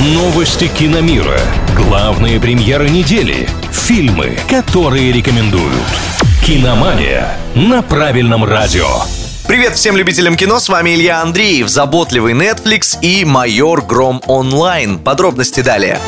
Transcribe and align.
Новости 0.00 0.68
киномира. 0.68 1.40
Главные 1.74 2.38
премьеры 2.38 2.88
недели. 2.88 3.48
Фильмы, 3.72 4.38
которые 4.48 5.10
рекомендуют. 5.10 5.74
Киномания 6.46 7.36
на 7.56 7.82
правильном 7.82 8.44
радио. 8.44 8.86
Привет 9.48 9.74
всем 9.74 9.96
любителям 9.96 10.36
кино, 10.36 10.60
с 10.60 10.68
вами 10.68 10.94
Илья 10.94 11.20
Андреев, 11.20 11.68
заботливый 11.68 12.34
Netflix 12.34 12.96
и 13.02 13.24
майор 13.24 13.82
Гром 13.84 14.22
онлайн. 14.28 15.00
Подробности 15.00 15.62
далее. 15.62 15.98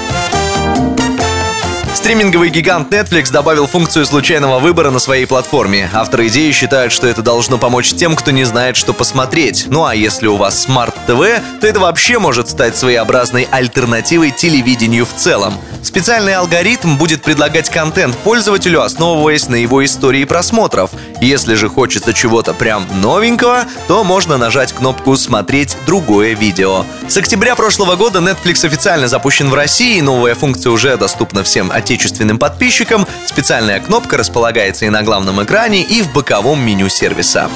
Стриминговый 1.92 2.50
гигант 2.50 2.92
Netflix 2.92 3.32
добавил 3.32 3.66
функцию 3.66 4.06
случайного 4.06 4.60
выбора 4.60 4.90
на 4.90 5.00
своей 5.00 5.26
платформе. 5.26 5.90
Авторы 5.92 6.28
идеи 6.28 6.52
считают, 6.52 6.92
что 6.92 7.08
это 7.08 7.20
должно 7.20 7.58
помочь 7.58 7.92
тем, 7.92 8.14
кто 8.14 8.30
не 8.30 8.44
знает, 8.44 8.76
что 8.76 8.92
посмотреть. 8.92 9.66
Ну 9.68 9.84
а 9.84 9.94
если 9.94 10.28
у 10.28 10.36
вас 10.36 10.62
TV, 11.08 11.40
то 11.60 11.66
это 11.66 11.80
вообще 11.80 12.18
может 12.18 12.48
стать 12.48 12.76
своеобразной 12.76 13.48
альтернативой 13.50 14.30
телевидению 14.30 15.04
в 15.04 15.14
целом. 15.14 15.54
Специальный 15.82 16.34
алгоритм 16.34 16.96
будет 16.96 17.22
предлагать 17.22 17.70
контент 17.70 18.16
пользователю, 18.18 18.82
основываясь 18.82 19.48
на 19.48 19.56
его 19.56 19.84
истории 19.84 20.24
просмотров. 20.24 20.90
Если 21.20 21.54
же 21.54 21.68
хочется 21.68 22.12
чего-то 22.12 22.54
прям 22.54 22.86
новенького, 23.00 23.64
то 23.88 24.04
можно 24.04 24.36
нажать 24.36 24.72
кнопку 24.72 25.16
«Смотреть 25.16 25.76
другое 25.86 26.34
видео». 26.34 26.84
С 27.08 27.16
октября 27.16 27.56
прошлого 27.56 27.96
года 27.96 28.20
Netflix 28.20 28.64
официально 28.64 29.08
запущен 29.08 29.48
в 29.48 29.54
России, 29.54 29.98
и 29.98 30.02
новая 30.02 30.34
функция 30.34 30.70
уже 30.70 30.96
доступна 30.96 31.42
всем 31.42 31.70
отечественным 31.70 32.38
подписчикам. 32.38 33.06
Специальная 33.26 33.80
кнопка 33.80 34.16
располагается 34.16 34.84
и 34.84 34.90
на 34.90 35.02
главном 35.02 35.42
экране, 35.42 35.82
и 35.82 36.02
в 36.02 36.12
боковом 36.12 36.60
меню 36.60 36.88
сервиса. 36.88 37.48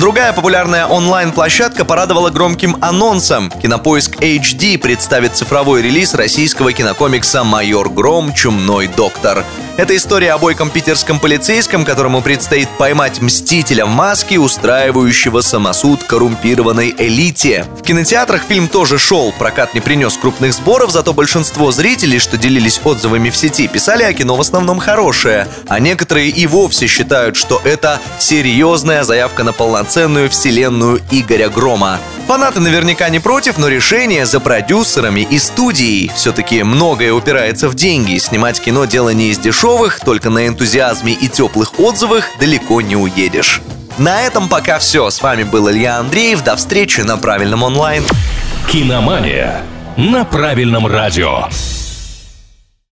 Другая 0.00 0.32
популярная 0.32 0.86
онлайн-площадка 0.86 1.84
порадовала 1.84 2.30
громким 2.30 2.78
анонсом. 2.80 3.50
Кинопоиск 3.50 4.16
HD 4.16 4.78
представит 4.78 5.36
цифровой 5.36 5.82
релиз 5.82 6.14
российского 6.14 6.72
кинокомикса 6.72 7.44
«Майор 7.44 7.90
Гром. 7.90 8.32
Чумной 8.32 8.86
доктор». 8.86 9.44
Это 9.76 9.96
история 9.96 10.32
о 10.34 10.38
бойком 10.38 10.68
питерском 10.68 11.18
полицейском, 11.18 11.86
которому 11.86 12.20
предстоит 12.20 12.68
поймать 12.76 13.22
мстителя 13.22 13.86
в 13.86 13.88
маске, 13.88 14.38
устраивающего 14.38 15.40
самосуд 15.40 16.04
коррумпированной 16.04 16.94
элите. 16.98 17.64
В 17.78 17.82
кинотеатрах 17.82 18.42
фильм 18.42 18.68
тоже 18.68 18.98
шел, 18.98 19.32
прокат 19.32 19.72
не 19.72 19.80
принес 19.80 20.18
крупных 20.18 20.52
сборов, 20.52 20.90
зато 20.90 21.14
большинство 21.14 21.72
зрителей, 21.72 22.18
что 22.18 22.36
делились 22.36 22.78
отзывами 22.84 23.30
в 23.30 23.36
сети, 23.36 23.68
писали 23.68 24.02
о 24.02 24.12
кино 24.12 24.36
в 24.36 24.40
основном 24.42 24.80
хорошее, 24.80 25.48
а 25.66 25.78
некоторые 25.78 26.28
и 26.28 26.46
вовсе 26.46 26.86
считают, 26.86 27.36
что 27.36 27.62
это 27.64 28.00
серьезная 28.18 29.02
заявка 29.02 29.44
на 29.44 29.54
полноценную 29.90 30.30
вселенную 30.30 31.00
Игоря 31.10 31.48
Грома. 31.48 31.98
Фанаты 32.28 32.60
наверняка 32.60 33.08
не 33.08 33.18
против, 33.18 33.58
но 33.58 33.66
решение 33.66 34.24
за 34.24 34.38
продюсерами 34.38 35.22
и 35.28 35.36
студией. 35.40 36.12
Все-таки 36.14 36.62
многое 36.62 37.12
упирается 37.12 37.68
в 37.68 37.74
деньги. 37.74 38.16
Снимать 38.18 38.60
кино 38.60 38.84
дело 38.84 39.08
не 39.08 39.30
из 39.30 39.38
дешевых, 39.38 39.98
только 39.98 40.30
на 40.30 40.46
энтузиазме 40.46 41.12
и 41.12 41.26
теплых 41.26 41.80
отзывах 41.80 42.26
далеко 42.38 42.80
не 42.80 42.94
уедешь. 42.94 43.62
На 43.98 44.22
этом 44.22 44.48
пока 44.48 44.78
все. 44.78 45.10
С 45.10 45.20
вами 45.20 45.42
был 45.42 45.68
Илья 45.68 45.96
Андреев. 45.98 46.44
До 46.44 46.54
встречи 46.54 47.00
на 47.00 47.16
правильном 47.16 47.64
онлайн. 47.64 48.04
Киномания 48.70 49.62
на 49.96 50.24
правильном 50.24 50.86
радио. 50.86 51.48